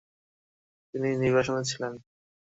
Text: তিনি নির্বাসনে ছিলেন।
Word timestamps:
তিনি 0.93 1.09
নির্বাসনে 1.23 1.63
ছিলেন। 1.69 1.93